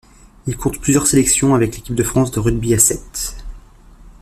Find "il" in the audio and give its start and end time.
0.47-0.57